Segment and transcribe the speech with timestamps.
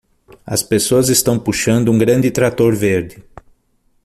[0.47, 3.23] As pessoas estão puxando um grande trator verde.